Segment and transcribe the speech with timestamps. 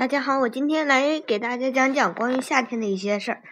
[0.00, 3.42] 大家好，我今天来给大家讲讲关于夏天的一些事儿。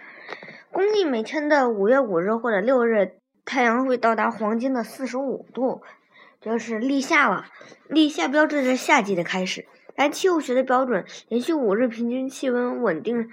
[0.73, 5.83] 公历每天的五月五日或者六日，太阳会到达黄金的四十五度，
[6.41, 7.45] 这是立夏了。
[7.87, 9.67] 立夏标志着夏季的开始。
[9.95, 13.29] 按气候学的标准，连续五日平均气温稳定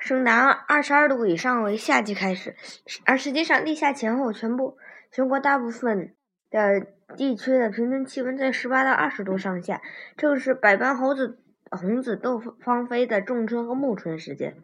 [0.00, 2.56] 升达二十二度以上为夏季开始。
[3.04, 4.76] 而实际上，立夏前后，全部
[5.12, 6.16] 全国大部分
[6.50, 6.84] 的
[7.16, 9.80] 地区的平均气温在十八到二十度上下，
[10.16, 11.38] 正是百般猴子。
[11.76, 14.56] 红紫豆芳菲的仲春和暮春时间，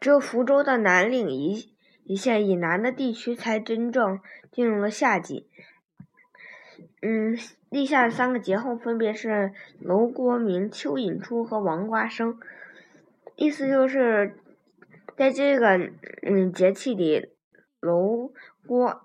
[0.00, 1.74] 只有福州的南岭一
[2.04, 4.20] 一线以南的地区才真正
[4.50, 5.48] 进入了夏季。
[7.02, 7.36] 嗯，
[7.70, 12.38] 立夏的三个节后分别是楼郭明、蚯蚓出和王瓜生，
[13.36, 14.36] 意思就是
[15.16, 15.90] 在这个
[16.22, 17.30] 嗯节气里，
[17.80, 18.32] 楼
[18.66, 19.02] 郭，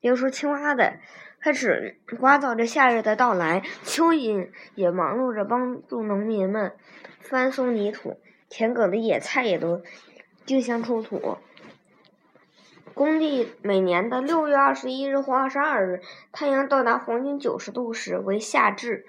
[0.00, 0.98] 比如说青蛙的。
[1.42, 6.74] 开始刮噪着夏日的到来，蚯蚓也忙碌着帮助农民们
[7.20, 9.80] 翻松泥土，田埂的野菜也都
[10.44, 11.38] 竞相出土。
[12.92, 19.06] 公历每年的六月二十一日或二十二日，太阳到达黄金九十度时为夏至。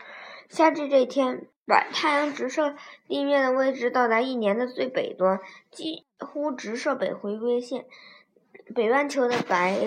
[0.47, 2.75] 夏至这天，把太阳直射
[3.09, 7.83] 地面的位置到达一年的最北端，几乎直射北回归线。
[8.73, 9.77] 北半球的白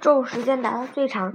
[0.00, 1.34] 昼时间达到最长。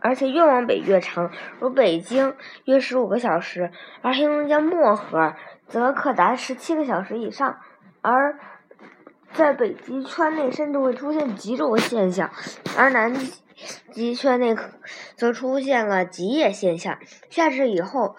[0.00, 3.70] 而且越往北越长，如北京约十五个小时，
[4.02, 5.34] 而黑龙江漠河
[5.66, 7.58] 则可达十七个小时以上。
[8.00, 8.38] 而
[9.32, 12.30] 在北极圈内甚至会出现极昼现象，
[12.76, 13.14] 而南
[13.90, 14.56] 极圈内
[15.16, 16.98] 则出现了极夜现象。
[17.30, 18.16] 夏至以后。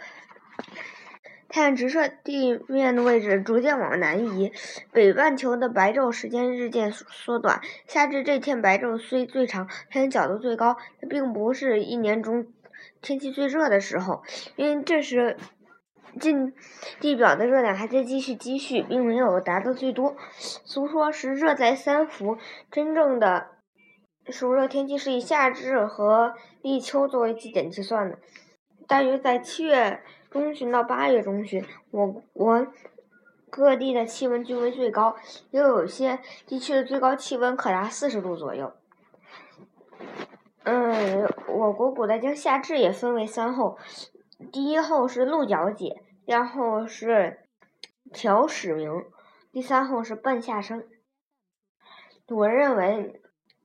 [1.49, 4.53] 太阳直射地面的位置逐渐往南移，
[4.93, 7.59] 北半球的白昼时间日渐缩短。
[7.87, 12.45] 夏至这天白昼虽最长，太阳角度最高，但并不是一年中
[13.01, 14.21] 天气最热的时候，
[14.57, 15.37] 因为这时
[16.19, 16.53] 近
[16.99, 20.15] 地表的热量还在继续积蓄，并没有达到最多。
[20.37, 22.37] 俗说是热在三伏，
[22.71, 23.47] 真正的
[24.29, 28.19] 暑热天气是以夏至和立秋作为基点计算的，
[28.87, 30.01] 大约在七月。
[30.29, 32.67] 中旬到八月中旬，我国
[33.49, 35.15] 各地的气温均为最高，
[35.49, 38.71] 也有些地区的最高气温可达四十度左右。
[40.63, 43.79] 嗯，我国古代将夏至也分为三候，
[44.51, 47.39] 第一候是鹿角解，第二候是
[48.13, 49.03] 调始明，
[49.51, 50.87] 第三候是半夏生。
[52.27, 53.19] 我认为，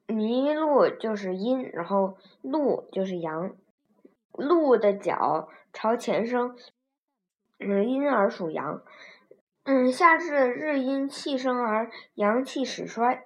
[0.07, 3.55] 麋鹿就是阴，然后鹿就是阳。
[4.34, 6.56] 鹿的角朝前生，
[7.59, 8.83] 嗯，阴而属阳。
[9.65, 13.25] 嗯，夏至日阴气生而阳气始衰，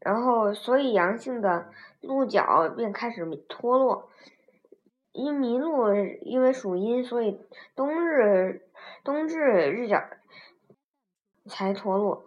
[0.00, 4.08] 然后所以阳性的鹿角便开始脱落。
[5.12, 7.40] 因麋鹿因为属阴，所以
[7.74, 8.62] 冬日
[9.02, 10.02] 冬至日角
[11.46, 12.24] 才脱落。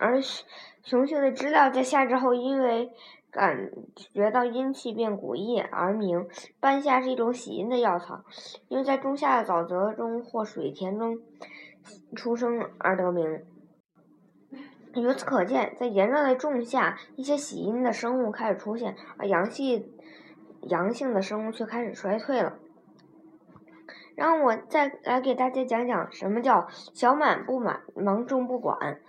[0.00, 0.20] 而
[0.82, 2.90] 雄性的知了在夏至后，因为
[3.34, 3.68] 感
[4.14, 6.28] 觉到阴气变古夜而鸣，
[6.60, 8.22] 半夏是一种喜阴的药草，
[8.68, 11.18] 因为在仲夏的沼泽中或水田中
[12.14, 13.42] 出生而得名。
[14.94, 19.92] 由此可见，在炎热的仲夏，一些喜阴的生物开始出现，而阳气
[20.62, 22.58] 阳性的生物却开始衰退了。
[24.14, 29.00] 让我再来给大家讲讲什么叫小满不满，芒种不管。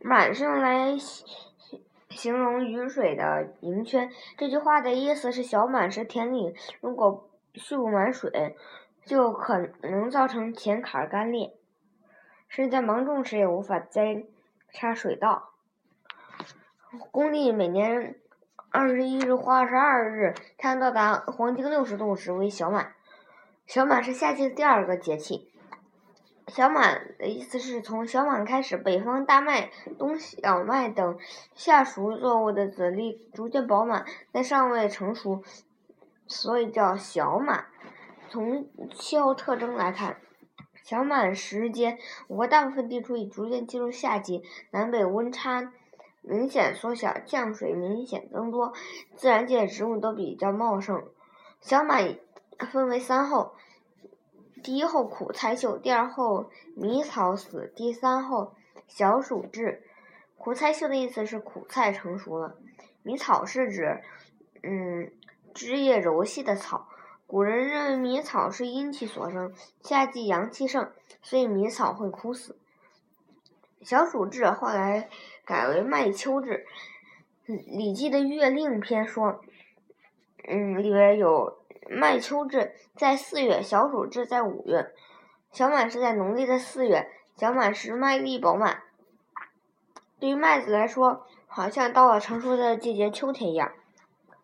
[0.00, 0.96] 满是用来。
[2.14, 8.56] 形容雨水的盈圈，这句话的意思是：小满时田里如果蓄不满水，
[9.04, 11.54] 就可能造成田坎干裂，
[12.48, 14.24] 甚至在芒种时也无法栽
[14.72, 15.50] 插水稻。
[17.10, 18.16] 公历每年
[18.70, 22.94] 二十一日或二十二日，太阳到达黄金六十度时为小满。
[23.66, 25.50] 小满是夏季的第二个节气。
[26.48, 31.18] 小满的意思是从小满开始，北方大麦、冬小麦等
[31.54, 35.42] 夏熟作物的籽粒逐渐饱满，但尚未成熟，
[36.26, 37.66] 所以叫小满。
[38.28, 40.18] 从气候特征来看，
[40.82, 41.98] 小满时间，
[42.28, 45.72] 我国大部分地区已逐渐进入夏季，南北温差
[46.20, 48.74] 明显缩小，降水明显增多，
[49.16, 51.04] 自然界植物都比较茂盛。
[51.60, 52.18] 小满
[52.70, 53.54] 分为三候。
[54.64, 58.54] 第一后苦菜秀，第二后迷草死，第三后
[58.88, 59.82] 小暑至。
[60.38, 62.56] 苦菜秀的意思是苦菜成熟了，
[63.02, 64.02] 迷草是指
[64.62, 65.12] 嗯
[65.52, 66.88] 枝叶柔细的草。
[67.26, 69.52] 古人认为迷草是阴气所生，
[69.82, 70.90] 夏季阳气盛，
[71.20, 72.56] 所以迷草会枯死。
[73.82, 75.10] 小暑至后来
[75.44, 76.64] 改为麦秋至。
[77.76, 79.42] 《礼记》的《月令篇》说，
[80.48, 81.58] 嗯里边有。
[81.90, 84.92] 麦秋至在四月，小暑至在五月。
[85.50, 88.82] 小满是在农历的四月，小满时麦粒饱满。
[90.18, 93.72] 对于麦子来说，好像到了成熟的季节，秋天一样。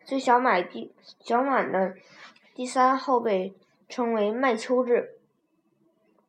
[0.05, 1.95] 所以小满第小满的
[2.55, 3.55] 第三后被
[3.89, 5.17] 称为麦秋至。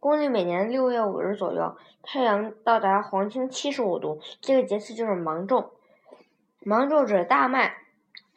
[0.00, 5.70] 公历每年六月五日左右，太阳到达黄经七十五度，这个节气就是芒种。
[6.58, 7.76] 芒种指大麦、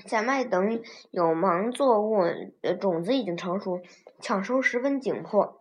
[0.03, 0.81] 小麦等
[1.11, 2.23] 有芒作物
[2.61, 3.81] 的种子已经成熟，
[4.19, 5.57] 抢收十分紧迫。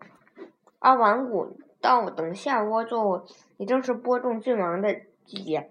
[0.79, 3.23] 而晚谷、稻等夏窝作物
[3.57, 5.71] 也正是播种最忙的季节，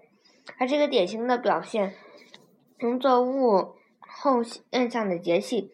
[0.58, 1.94] 而这个典型的表现
[2.80, 5.72] 农作物后现象的节气。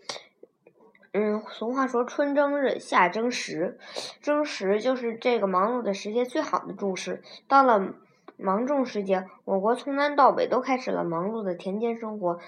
[1.12, 3.78] 嗯，俗话说“春争日，夏争时”，
[4.22, 7.22] 争时就是这个忙碌的时节最好的注释。
[7.48, 7.94] 到了
[8.36, 12.38] 芒种时节，我国从南到北都开始了忙碌的田间生活，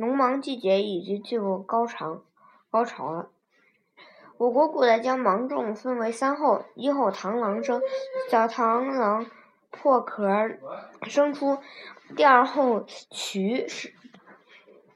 [0.00, 2.22] 农忙季节已经进入高潮
[2.70, 3.28] 高潮了。
[4.38, 7.82] 我国古代将芒种分为三候：一候螳螂生，
[8.30, 9.26] 小螳螂
[9.70, 10.26] 破壳
[11.02, 11.58] 生出；
[12.16, 13.92] 第二候渠始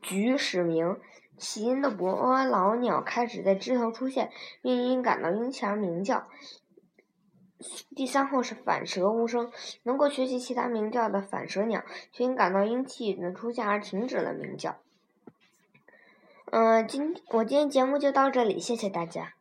[0.01, 0.99] 菊始鸣。
[1.37, 4.31] 起因的伯劳鸟开始在枝头出现，
[4.62, 6.27] 并因感到阴气而鸣叫。
[7.95, 9.53] 第三后是反舌无声，
[9.83, 14.77] 能够学习其他鸣叫的反舌鸟，却因感到阴气的出现而停止了鸣叫。
[16.56, 19.33] 嗯，今我今天节目就到这里，谢谢大家。